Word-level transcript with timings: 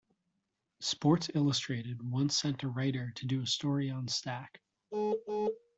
"Sports 0.79 1.29
Illustrated" 1.35 2.01
once 2.01 2.35
sent 2.35 2.63
a 2.63 2.67
writer 2.67 3.11
to 3.17 3.27
do 3.27 3.43
a 3.43 3.45
story 3.45 3.91
on 3.91 4.07
Stack. 4.07 4.59